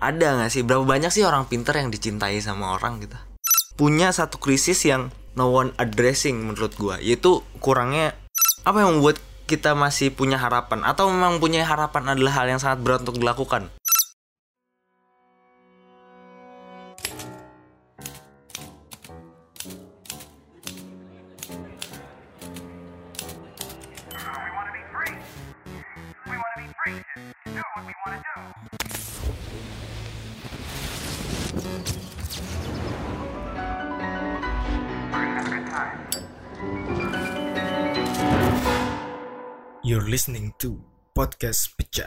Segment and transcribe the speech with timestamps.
[0.00, 3.20] ada nggak sih berapa banyak sih orang pinter yang dicintai sama orang gitu
[3.76, 8.16] punya satu krisis yang no one addressing menurut gua yaitu kurangnya
[8.64, 12.86] apa yang membuat kita masih punya harapan atau memang punya harapan adalah hal yang sangat
[12.86, 13.66] berat untuk dilakukan.
[26.80, 27.02] We're
[27.44, 28.70] gonna have a good time.
[31.50, 31.58] You're
[40.06, 40.78] listening to
[41.10, 42.06] Podcast Pecah.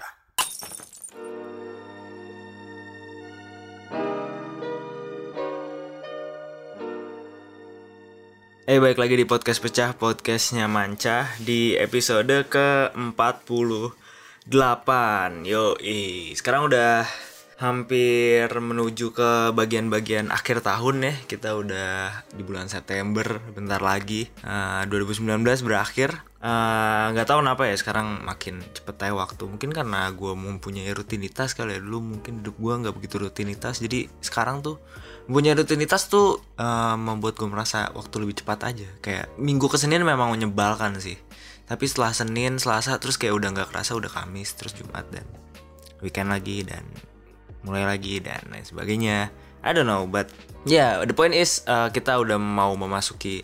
[8.63, 13.91] Eh balik lagi di podcast pecah podcastnya Manca di episode ke 48
[15.43, 15.75] Yo
[16.31, 21.13] sekarang udah hampir menuju ke bagian-bagian akhir tahun ya.
[21.29, 24.29] Kita udah di bulan September bentar lagi.
[24.41, 26.25] Eh, 2019 berakhir.
[26.43, 29.43] Eh, nggak tahu kenapa ya sekarang makin cepet aja waktu.
[29.45, 31.79] Mungkin karena gue mempunyai rutinitas kali ya.
[31.79, 33.79] Dulu mungkin hidup gue nggak begitu rutinitas.
[33.79, 34.81] Jadi sekarang tuh
[35.29, 38.87] punya rutinitas tuh eh, membuat gue merasa waktu lebih cepat aja.
[38.99, 41.15] Kayak minggu ke Senin memang menyebalkan sih.
[41.63, 45.23] Tapi setelah Senin Selasa terus kayak udah nggak kerasa udah Kamis terus Jumat dan
[46.03, 46.83] weekend lagi dan
[47.63, 49.31] mulai lagi dan lain sebagainya
[49.63, 50.31] I don't know but
[50.67, 53.43] yeah the point is eh, kita udah mau memasuki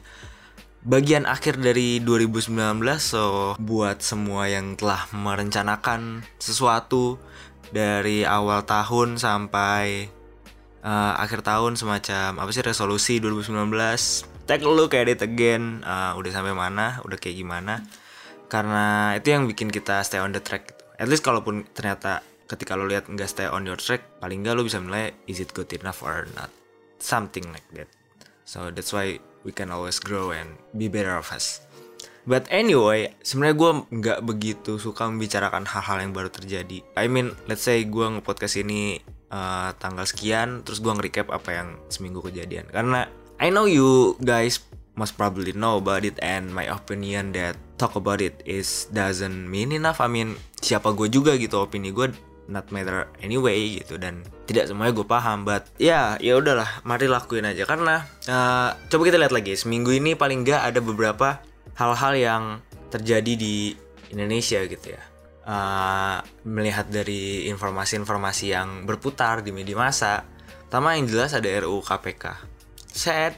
[0.83, 2.55] bagian akhir dari 2019
[3.03, 7.19] so buat semua yang telah merencanakan sesuatu
[7.75, 10.07] dari awal tahun sampai
[10.81, 13.69] uh, akhir tahun semacam apa sih resolusi 2019
[14.47, 17.83] take a look at it again uh, udah sampai mana udah kayak gimana
[18.49, 20.83] karena itu yang bikin kita stay on the track gitu.
[20.97, 24.65] at least kalaupun ternyata ketika lo lihat nggak stay on your track paling nggak lo
[24.65, 26.49] bisa menilai is it good enough or not
[26.97, 27.87] something like that
[28.43, 31.61] so that's why we can always grow and be better of us
[32.29, 36.85] But anyway, sebenarnya gue nggak begitu suka membicarakan hal-hal yang baru terjadi.
[36.93, 39.01] I mean, let's say gue nge-podcast ini
[39.33, 42.69] uh, tanggal sekian, terus gue nge-recap apa yang seminggu kejadian.
[42.69, 43.09] Karena
[43.41, 44.61] I know you guys
[44.93, 49.73] must probably know about it and my opinion that talk about it is doesn't mean
[49.73, 49.97] enough.
[49.97, 52.13] I mean, siapa gue juga gitu opini gue
[52.49, 54.01] not matter anyway gitu.
[54.01, 57.63] Dan tidak semuanya gue paham but ya ya udahlah mari lakuin aja.
[57.69, 61.39] Karena uh, coba kita lihat lagi seminggu ini paling nggak ada beberapa
[61.77, 62.43] hal-hal yang
[62.89, 63.77] terjadi di
[64.09, 65.03] Indonesia gitu ya.
[65.49, 70.21] Uh, melihat dari informasi-informasi yang berputar di media massa
[70.69, 72.37] pertama yang jelas ada RUU KPK
[72.93, 73.33] sad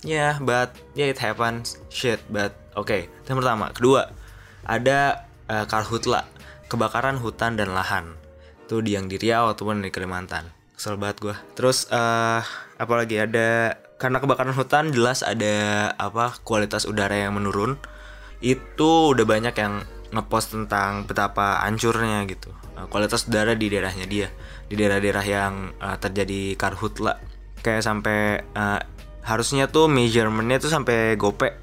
[0.00, 3.12] yeah but yeah it happens shit but oke okay.
[3.28, 4.08] yang pertama kedua
[4.64, 6.24] ada uh, karhutla
[6.72, 8.16] kebakaran hutan dan lahan
[8.72, 10.48] itu di yang di Riau ataupun di Kalimantan.
[10.72, 12.40] Kesel banget gue terus eh
[12.80, 17.76] apalagi ada karena kebakaran hutan jelas ada apa kualitas udara yang menurun.
[18.40, 19.84] Itu udah banyak yang
[20.16, 22.48] ngepost tentang betapa hancurnya gitu.
[22.80, 24.32] Eh, kualitas udara di daerahnya dia.
[24.72, 27.20] Di daerah-daerah yang eh, terjadi karhutla
[27.60, 28.80] kayak sampai eh,
[29.28, 31.60] harusnya tuh measurementnya tuh sampai gope.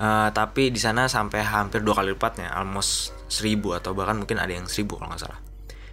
[0.00, 4.56] Eh, tapi di sana sampai hampir dua kali lipatnya almost seribu atau bahkan mungkin ada
[4.56, 5.50] yang seribu kalau nggak salah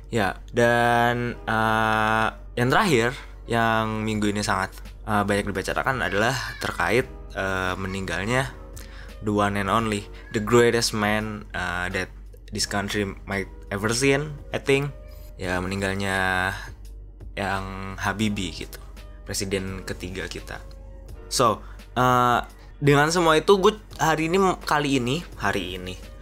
[0.07, 3.11] Ya, dan eh, yang terakhir
[3.47, 4.71] yang minggu ini sangat
[5.03, 8.47] eh, banyak dibicarakan adalah terkait eh, meninggalnya
[9.23, 12.09] the one and only, the greatest man eh, that
[12.55, 14.95] this country might ever seen, I think.
[15.37, 16.49] Ya meninggalnya
[17.37, 18.81] yang Habibie gitu,
[19.27, 20.57] presiden ketiga kita.
[21.29, 21.61] So,
[21.99, 22.39] eh,
[22.79, 26.16] dengan semua itu gue hari ini kali ini hari ini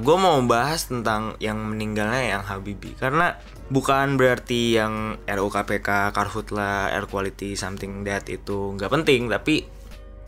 [0.00, 3.36] gue mau membahas tentang yang meninggalnya yang Habibie karena
[3.68, 9.68] bukan berarti yang RUU KPK, Karhutla, Air Quality, something that itu nggak penting tapi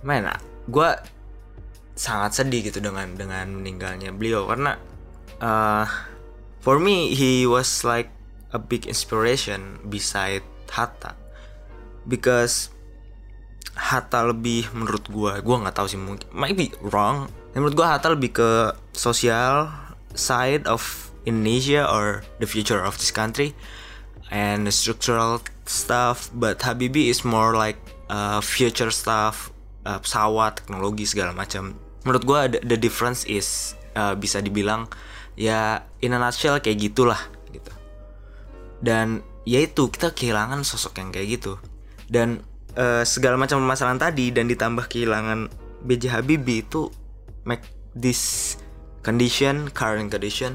[0.05, 0.37] mana?
[0.69, 0.93] Gue
[1.99, 4.47] sangat sedih gitu dengan dengan meninggalnya beliau.
[4.47, 4.79] Karena
[5.43, 5.87] uh,
[6.63, 8.13] for me he was like
[8.53, 11.17] a big inspiration beside Hatta.
[12.05, 12.73] Because
[13.79, 17.31] Hatta lebih menurut gua gua nggak tahu sih mungkin might be wrong.
[17.55, 19.71] Menurut gua Hatta lebih ke sosial
[20.19, 23.55] side of Indonesia or the future of this country
[24.35, 27.79] and the structural stuff but Habibie is more like
[28.11, 29.55] uh, future stuff
[29.87, 31.79] uh, pesawat teknologi segala macam.
[32.03, 34.91] Menurut gua the, the difference is uh, bisa dibilang
[35.39, 37.21] ya in a nutshell kayak gitulah
[37.55, 37.71] gitu.
[38.83, 41.63] Dan ya itu kita kehilangan sosok yang kayak gitu.
[42.11, 42.43] Dan
[42.79, 45.51] eh, segala macam permasalahan tadi dan ditambah kehilangan
[45.83, 46.87] BJ Habibie itu
[47.43, 48.55] make this
[49.03, 50.55] condition current condition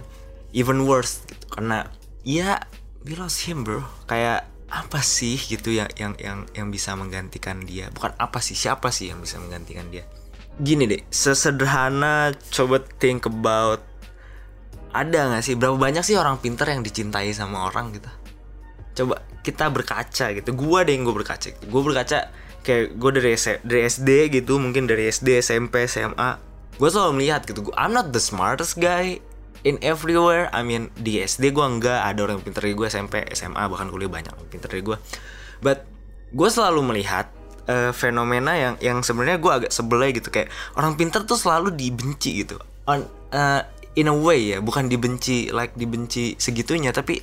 [0.55, 1.45] even worse gitu.
[1.51, 1.89] karena
[2.23, 2.63] ya
[3.03, 3.83] we lost him bro.
[4.07, 7.91] Kayak apa sih gitu yang yang yang yang bisa menggantikan dia?
[7.91, 10.07] Bukan apa sih siapa sih yang bisa menggantikan dia?
[10.57, 13.83] Gini deh sesederhana coba think about
[14.93, 15.57] ada nggak sih?
[15.57, 18.22] Berapa banyak sih orang pinter yang dicintai sama orang gitu
[18.93, 20.49] coba kita berkaca gitu.
[20.55, 21.51] Gua deh yang gue berkaca.
[21.51, 22.31] Gue berkaca
[22.63, 26.39] kayak gue dari S- dari SD gitu mungkin dari SD SMP SMA
[26.79, 29.19] gue selalu melihat gitu gue I'm not the smartest guy
[29.63, 30.49] in everywhere.
[30.51, 33.91] I mean di SD gue enggak ada orang yang pinter dari gue SMP SMA bahkan
[33.91, 34.97] kuliah banyak yang pinter dari gue
[35.59, 35.85] but
[36.33, 37.29] gue selalu melihat
[37.69, 40.29] eh, fenomena yang yang sebenarnya gue agak sebel aja gitu.
[40.33, 40.49] Kayak
[40.79, 42.57] orang pinter tuh selalu dibenci gitu.
[42.89, 43.61] On eh,
[43.93, 47.21] in a way ya bukan dibenci like dibenci segitunya tapi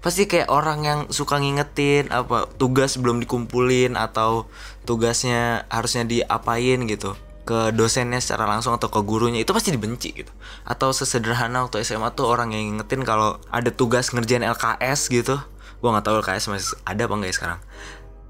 [0.00, 4.48] pasti kayak orang yang suka ngingetin apa tugas belum dikumpulin atau
[4.88, 7.16] tugasnya harusnya diapain gitu?
[7.44, 10.32] Ke dosennya secara langsung atau ke gurunya itu pasti dibenci gitu.
[10.64, 15.36] Atau sesederhana waktu SMA tuh orang yang ngingetin kalau ada tugas ngerjain LKS gitu.
[15.80, 17.60] Gua nggak tahu LKS masih ada apa enggak ya sekarang.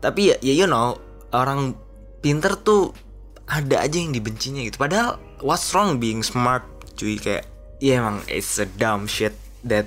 [0.01, 0.99] Tapi ya, ya you know
[1.31, 1.79] orang
[2.25, 2.95] pinter tuh
[3.51, 4.79] ada aja yang dibencinya gitu.
[4.79, 6.63] Padahal what's wrong being smart
[6.95, 7.19] cuy?
[7.19, 7.51] Kayak
[7.83, 9.35] ya emang it's a dumb shit
[9.67, 9.87] that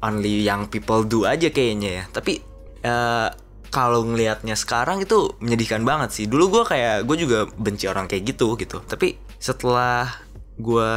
[0.00, 2.04] only young people do aja kayaknya ya.
[2.08, 2.40] Tapi
[2.84, 3.28] eh,
[3.70, 6.24] kalau ngelihatnya sekarang itu menyedihkan banget sih.
[6.26, 8.82] Dulu gue kayak gue juga benci orang kayak gitu gitu.
[8.82, 10.10] Tapi setelah
[10.60, 10.92] gue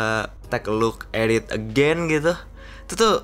[0.52, 2.36] take a look at it again gitu
[2.84, 3.24] itu tuh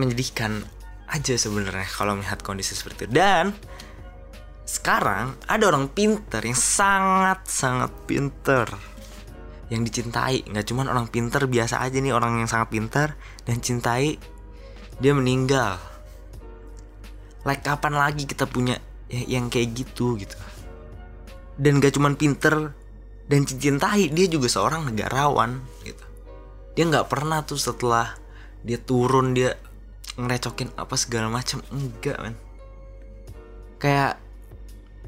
[0.00, 0.64] menyedihkan
[1.06, 3.12] aja sebenarnya kalau melihat kondisi seperti itu.
[3.18, 3.52] Dan
[4.66, 8.66] sekarang ada orang pinter yang sangat sangat pinter.
[9.66, 10.46] Yang dicintai.
[10.46, 14.35] Nggak cuman orang pinter biasa aja nih orang yang sangat pinter dan cintai
[15.00, 15.76] dia meninggal.
[17.46, 20.36] Like kapan lagi kita punya ya- yang kayak gitu gitu.
[21.56, 22.74] Dan gak cuman pinter
[23.26, 26.04] dan dicintai dia juga seorang negarawan gitu.
[26.78, 28.14] Dia nggak pernah tuh setelah
[28.62, 29.58] dia turun dia
[30.14, 32.36] ngerecokin apa segala macam enggak men.
[33.82, 34.22] Kayak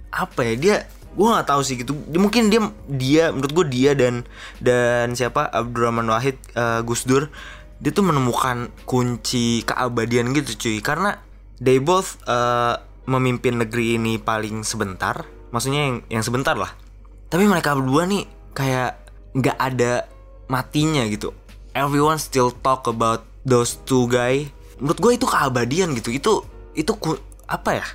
[0.08, 0.76] apa ya dia
[1.14, 1.94] gue nggak tahu sih gitu.
[1.94, 2.60] Mungkin dia
[2.90, 4.26] dia menurut gue dia dan
[4.58, 7.30] dan siapa Abdurrahman Wahid eh, Gus Dur
[7.78, 10.78] dia tuh menemukan kunci keabadian gitu cuy.
[10.82, 11.18] Karena
[11.62, 12.74] they both eh,
[13.08, 15.24] memimpin negeri ini paling sebentar.
[15.54, 16.74] Maksudnya yang yang sebentar lah.
[17.28, 18.98] Tapi mereka berdua nih kayak
[19.32, 20.04] nggak ada
[20.50, 21.32] matinya gitu.
[21.72, 24.50] Everyone still talk about those two guy.
[24.82, 26.10] Menurut gue itu keabadian gitu.
[26.10, 26.32] Itu
[26.74, 27.86] itu ku- apa ya?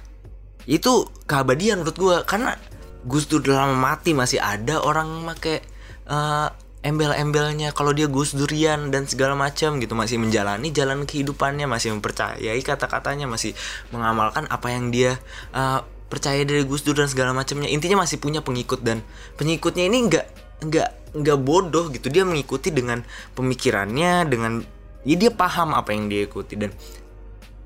[0.63, 2.55] Itu keabadian menurut gue karena
[3.03, 5.59] Gus Dur dalam mati masih ada orang make
[6.07, 6.47] eh,
[6.83, 12.59] embel-embelnya kalau dia Gus Durian dan segala macam gitu masih menjalani jalan kehidupannya masih mempercayai
[12.59, 13.55] kata-katanya masih
[13.95, 15.15] mengamalkan apa yang dia
[15.55, 15.79] eh,
[16.13, 17.65] percaya dari Gus Dur dan segala macamnya.
[17.65, 19.01] Intinya masih punya pengikut dan
[19.33, 20.25] pengikutnya ini nggak
[20.69, 22.13] nggak nggak bodoh gitu.
[22.13, 23.01] Dia mengikuti dengan
[23.33, 24.61] pemikirannya dengan
[25.01, 26.53] ya dia paham apa yang dia ikuti.
[26.53, 26.69] Dan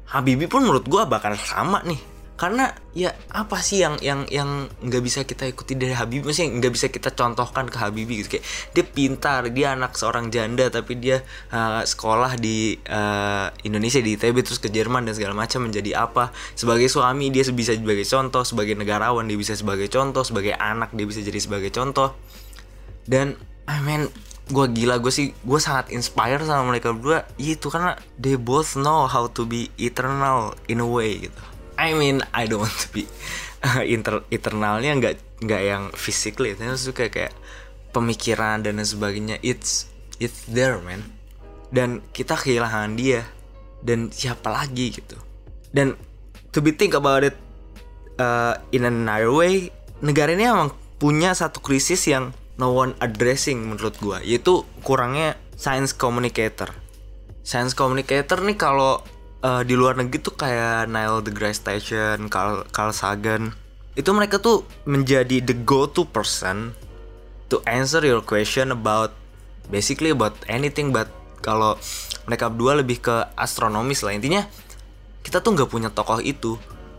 [0.08, 2.00] Habibie pun menurut gua bakal sama nih
[2.38, 6.22] karena ya apa sih yang yang yang nggak bisa kita ikuti dari Habibie?
[6.22, 8.38] Maksudnya nggak bisa kita contohkan ke Habibie gitu.
[8.38, 8.46] Kayak
[8.78, 14.46] dia pintar dia anak seorang janda tapi dia uh, sekolah di uh, Indonesia di ITB
[14.46, 16.30] terus ke Jerman dan segala macam menjadi apa.
[16.54, 18.46] Sebagai suami dia bisa sebagai contoh.
[18.46, 20.22] Sebagai negarawan dia bisa sebagai contoh.
[20.22, 22.14] Sebagai anak dia bisa jadi sebagai contoh.
[23.10, 23.34] Dan
[23.66, 24.14] I mean
[24.48, 27.26] gue gila gue sih gue sangat inspire sama mereka berdua.
[27.42, 31.94] Ya, itu karena they both know how to be eternal in a way gitu I
[31.94, 33.06] mean I don't want to be
[33.62, 36.58] uh, inter eternalnya nggak nggak yang physically.
[36.58, 37.34] Tapi suka kayak
[37.94, 39.38] pemikiran dan sebagainya.
[39.46, 39.88] It's
[40.18, 41.06] it's there man.
[41.70, 43.24] Dan kita kehilangan dia.
[43.78, 45.16] Dan siapa lagi gitu.
[45.70, 45.94] Dan
[46.50, 47.38] to be think about it
[48.18, 49.70] uh, in another way
[50.02, 54.18] negara ini emang punya satu krisis yang no one addressing menurut gua.
[54.26, 56.74] Yaitu kurangnya science communicator.
[57.46, 59.06] Science communicator nih kalau
[59.42, 63.54] uh, di luar negeri tuh kayak Neil deGrasse Tyson, Carl, Carl Sagan.
[63.98, 66.74] Itu mereka tuh menjadi the go-to person
[67.50, 69.14] to answer your question about
[69.68, 71.10] basically about anything but
[71.42, 71.80] kalau
[72.30, 74.14] mereka berdua lebih ke astronomis lah.
[74.14, 74.46] Intinya
[75.26, 76.56] kita tuh nggak punya tokoh itu.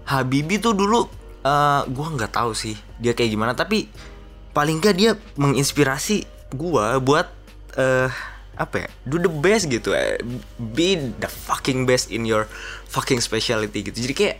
[0.09, 1.07] Habibie tuh dulu
[1.39, 3.87] eh gua nggak tahu sih dia kayak gimana tapi
[4.51, 7.31] paling nggak dia menginspirasi gua buat
[7.79, 8.11] eh
[8.59, 10.19] apa ya do the best gitu eh.
[10.59, 12.51] be the fucking best in your
[12.91, 14.37] fucking specialty gitu jadi kayak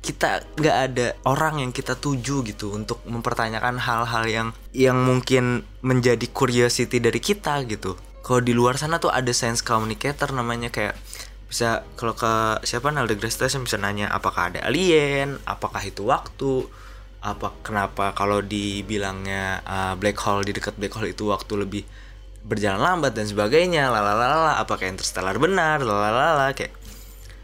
[0.00, 6.24] kita nggak ada orang yang kita tuju gitu untuk mempertanyakan hal-hal yang yang mungkin menjadi
[6.32, 10.96] curiosity dari kita gitu kalau di luar sana tuh ada science communicator namanya kayak
[11.50, 16.64] bisa kalau ke siapa Neil deGrasse Tyson bisa nanya apakah ada alien apakah itu waktu
[17.20, 21.82] apa kenapa kalau dibilangnya uh, black hole di dekat black hole itu waktu lebih
[22.44, 26.72] berjalan lambat dan sebagainya lalalala apakah interstellar benar lalalala kayak.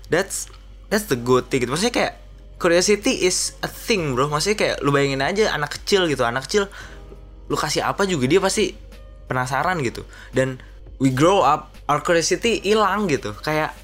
[0.06, 0.48] That's
[0.88, 1.72] that's the good thing gitu.
[1.74, 2.14] Maksudnya kayak
[2.56, 4.30] curiosity is a thing bro.
[4.30, 6.24] Maksudnya kayak lu bayangin aja anak kecil gitu.
[6.24, 6.70] Anak kecil
[7.46, 8.74] lu kasih apa juga dia pasti
[9.28, 10.06] penasaran gitu.
[10.32, 10.58] Dan
[11.02, 13.34] we grow up our curiosity hilang gitu.
[13.42, 13.76] Kayak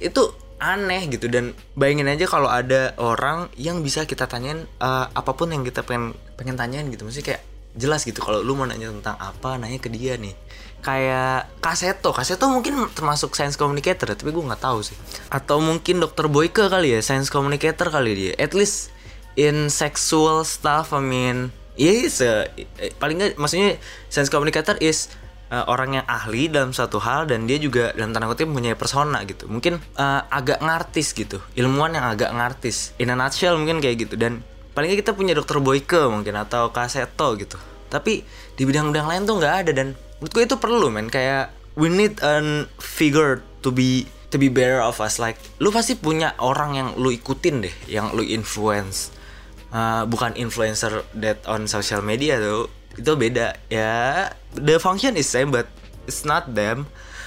[0.00, 1.28] itu aneh gitu.
[1.28, 5.84] Dan bayangin aja kalau ada orang yang bisa kita tanyain eh, apa pun yang kita
[5.84, 7.04] pengen pengen tanyain gitu.
[7.04, 7.42] Maksudnya kayak
[7.76, 10.34] jelas gitu kalau lu mau nanya tentang apa nanya ke dia nih.
[10.80, 14.96] Kayak kaseto kaseto mungkin termasuk science communicator tapi gue nggak tahu sih.
[15.28, 18.32] Atau mungkin dokter Boyke kali ya science communicator kali dia.
[18.40, 18.90] At least
[19.36, 23.76] in sexual stuff I mean yes uh, eh, paling nggak maksudnya
[24.08, 25.12] science communicator is
[25.52, 29.22] uh, orang yang ahli dalam satu hal dan dia juga dalam tanda kutip mempunyai persona
[29.28, 29.46] gitu.
[29.46, 32.96] Mungkin uh, agak ngartis gitu ilmuwan yang agak ngartis.
[32.98, 34.14] In a nutshell mungkin kayak gitu.
[34.18, 34.42] Dan
[34.76, 37.56] paling nggak kita punya dokter Boyke mungkin atau Kaseto gitu.
[37.88, 38.20] Tapi
[38.60, 41.08] di bidang-bidang lain tuh nggak ada dan menurut gue itu perlu men.
[41.08, 45.16] Kayak we need an figure to be to be better of us.
[45.16, 49.16] Like lu pasti punya orang yang lu ikutin deh yang lu influence.
[49.72, 52.68] Uh, bukan influencer that on social media tuh.
[53.00, 54.28] Itu beda ya.
[54.52, 55.72] The function is same but
[56.04, 56.84] it's not them.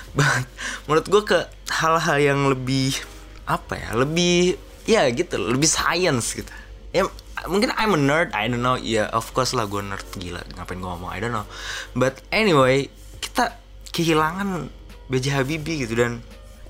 [0.18, 0.46] But
[0.90, 1.40] menurut gue ke
[1.70, 2.98] hal-hal yang lebih
[3.46, 4.58] apa ya lebih
[4.90, 6.50] ya gitu lebih science gitu.
[6.90, 7.06] Ya
[7.48, 8.76] mungkin I'm a nerd I don't know.
[8.76, 10.04] Ya of course lah gue nerd.
[10.18, 11.48] Gila ngapain gue ngomong I don't know.
[11.96, 12.92] But anyway
[13.24, 13.56] kita
[13.96, 14.68] kehilangan
[15.10, 15.26] B.J.
[15.34, 16.22] Habibie gitu dan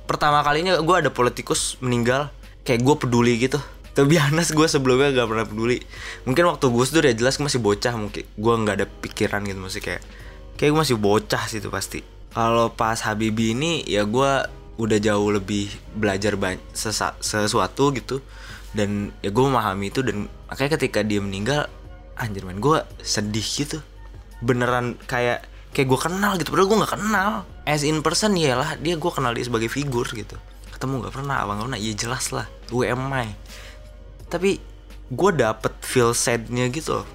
[0.05, 2.29] pertama kalinya gue ada politikus meninggal.
[2.67, 3.57] Kayak gue peduli gitu.
[3.89, 5.81] Tapi honest gue sebelumnya gak pernah peduli.
[6.23, 7.93] Mungkin waktu Gus Dur ya jelas gue masih bocah.
[7.97, 10.01] Mungkin gue nggak ada pikiran gitu masih kayak
[10.55, 11.99] kayak gue masih bocah sih itu pasti.
[12.29, 14.31] Kalau pas Habibie ini ya gue
[14.79, 16.63] udah jauh lebih belajar banyak
[17.19, 18.23] sesuatu gitu
[18.75, 21.65] dan ya gue memahami itu dan makanya ketika dia meninggal
[22.19, 23.79] anjir man gue sedih gitu.
[24.39, 27.31] Beneran kayak kayak gue kenal gitu padahal gue nggak kenal.
[27.65, 30.38] As in person ya lah dia gue kenal dia sebagai figur gitu.
[30.73, 33.33] Ketemu nggak pernah abang nggak pernah iya jelas lah emai
[34.29, 34.61] tapi
[35.09, 37.07] gue dapet feel sadnya gitu loh.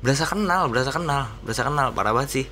[0.00, 2.46] Berasa kenal berasa kenal berasa kenal parah banget sih.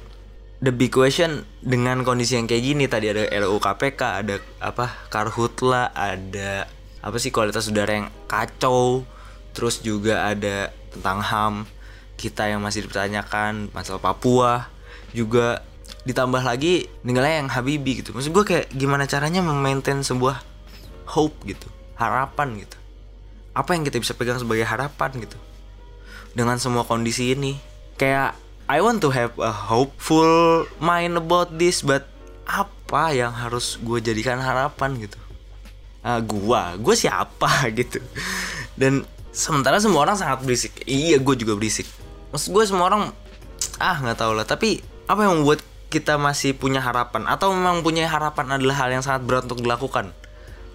[0.61, 5.89] The big question dengan kondisi yang kayak gini tadi ada RUU KPK ada apa karhutla
[5.97, 6.69] ada
[7.01, 9.05] apa sih kualitas udara yang kacau?
[9.57, 11.55] Terus juga ada tentang ham
[12.21, 14.69] kita yang masih dipertanyakan masalah Papua.
[15.17, 15.65] Juga
[16.05, 18.13] ditambah lagi ninggalnya yang Habibie gitu.
[18.13, 20.45] Maksud gue kayak gimana caranya memaintain sebuah
[21.09, 21.67] hope gitu
[21.97, 22.77] harapan gitu.
[23.57, 25.37] Apa yang kita bisa pegang sebagai harapan gitu?
[26.37, 27.59] Dengan semua kondisi ini.
[27.97, 28.37] Kayak
[28.71, 32.07] I want to have a hopeful mind about this but
[32.47, 35.19] apa yang harus gue jadikan harapan gitu
[36.05, 36.77] uh, gua.
[36.77, 38.01] Gue siapa gitu.
[38.77, 40.85] Dan sementara semua orang sangat berisik.
[40.85, 41.87] Iya gue juga berisik.
[42.35, 43.03] Maksud gue semua orang
[43.81, 44.47] ah nggak tahu lah.
[44.47, 44.81] Tapi
[45.11, 47.27] apa yang membuat kita masih punya harapan?
[47.27, 50.15] Atau memang punya harapan adalah hal yang sangat berat untuk dilakukan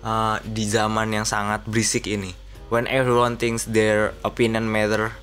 [0.04, 2.36] uh, di zaman yang sangat berisik ini?
[2.74, 5.14] When everyone thinks their opinion matter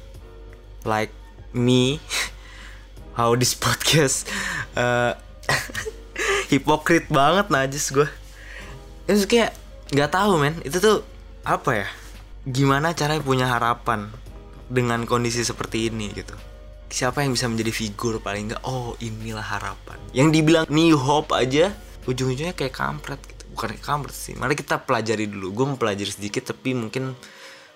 [0.87, 1.11] like
[1.53, 1.99] me
[3.19, 4.25] how this podcast
[4.81, 5.15] uh,
[6.49, 8.09] hipokrit banget najis gue
[9.11, 9.53] itu kayak
[9.93, 10.57] nggak tahu men.
[10.65, 10.99] Itu tuh
[11.45, 11.89] apa ya?
[12.49, 14.09] Gimana caranya punya harapan
[14.67, 16.35] dengan kondisi seperti ini gitu?
[16.93, 18.63] Siapa yang bisa menjadi figur paling nggak?
[18.65, 20.01] Oh inilah harapan.
[20.17, 21.71] Yang dibilang new hope aja
[22.09, 23.45] ujung-ujungnya kayak kampret gitu.
[23.53, 24.35] Bukan kayak kampret sih.
[24.35, 25.53] Mari kita pelajari dulu.
[25.53, 27.13] Gue mempelajari sedikit tapi mungkin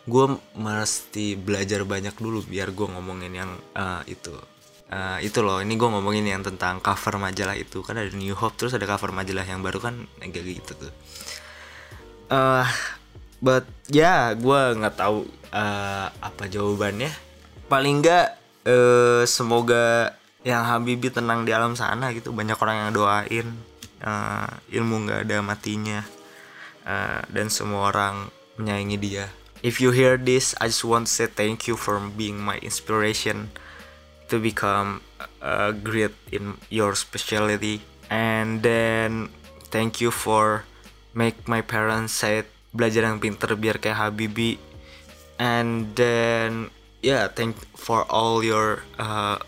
[0.07, 4.33] gue mesti belajar banyak dulu biar gue ngomongin yang uh, itu.
[4.87, 5.61] Uh, itu loh.
[5.61, 7.85] Ini gue ngomongin yang tentang cover majalah itu.
[7.85, 10.93] Kan ada New Hope terus ada cover majalah yang baru kan kayak gitu tuh
[12.31, 12.67] uh,
[13.43, 17.11] but ya yeah, gue nggak tahu uh, apa jawabannya.
[17.67, 18.27] Paling nggak
[18.67, 20.15] uh, semoga
[20.47, 22.31] yang Habibie tenang di alam sana gitu.
[22.31, 23.47] Banyak orang yang doain
[24.03, 26.01] uh, ilmu nggak ada matinya.
[26.87, 28.31] Uh, dan semua orang
[28.63, 29.27] menyayangi dia.
[29.67, 33.51] If you hear this I just want to say thank you for being my inspiration
[34.31, 35.03] to become
[35.43, 39.31] uh, great in your specialty and then
[39.71, 40.63] thank you for
[41.17, 42.45] make my parents say
[42.77, 44.61] belajar yang pinter biar kayak Habibie
[45.41, 46.69] and then
[47.01, 49.41] yeah thank for all your uh,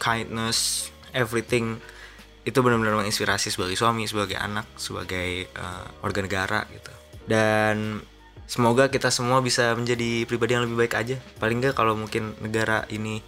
[0.00, 1.78] kindness everything.
[2.40, 6.92] Itu benar-benar menginspirasi sebagai suami sebagai anak sebagai uh, warga negara gitu.
[7.28, 8.00] Dan
[8.48, 11.16] semoga kita semua bisa menjadi pribadi yang lebih baik aja.
[11.36, 13.20] Paling nggak kalau mungkin negara ini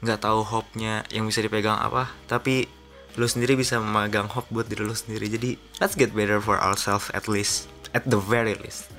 [0.00, 2.08] nggak tahu hope-nya yang bisa dipegang apa.
[2.24, 2.64] Tapi
[3.14, 5.30] lu sendiri bisa memegang hope buat diri lu sendiri.
[5.30, 8.90] Jadi let's get better for ourselves at least at the very least.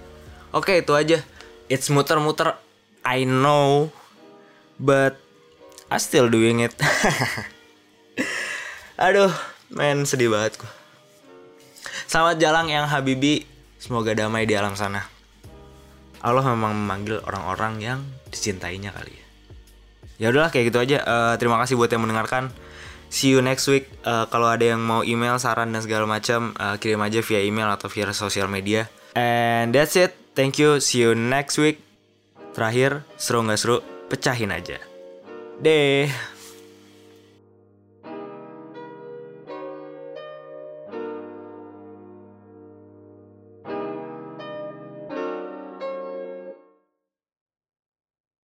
[0.56, 1.20] Oke okay, itu aja.
[1.68, 2.56] It's muter-muter.
[3.04, 3.92] I know
[4.80, 5.20] but
[5.92, 6.72] I still doing it.
[9.06, 9.32] Aduh
[9.72, 10.72] men sedih banget gua.
[12.08, 13.44] Selamat jalan yang Habibi.
[13.76, 15.04] Semoga damai di alam sana.
[16.26, 18.00] Allah memang memanggil orang-orang yang
[18.34, 19.26] dicintainya kali ya.
[20.16, 20.98] Ya udahlah kayak gitu aja.
[21.04, 22.50] Eh, terima kasih buat yang mendengarkan.
[23.16, 23.88] See you next week.
[24.04, 27.72] Eh, kalau ada yang mau email, saran dan segala macam, eh, kirim aja via email
[27.72, 28.92] atau via sosial media.
[29.16, 30.12] And that's it.
[30.36, 30.84] Thank you.
[30.84, 31.80] See you next week.
[32.52, 33.80] Terakhir, seru nggak seru,
[34.12, 34.76] pecahin aja.
[35.64, 36.35] Deh.